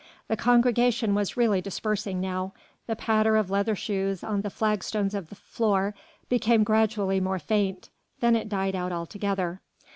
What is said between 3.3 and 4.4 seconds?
of leather shoes